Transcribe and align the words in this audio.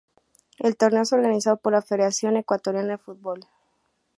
El 0.57 0.77
torneo 0.77 1.03
es 1.03 1.13
organizado 1.13 1.57
por 1.57 1.73
la 1.73 1.83
Federación 1.83 2.35
Ecuatoriana 2.35 2.93
de 2.93 2.97
Fútbol. 2.97 3.41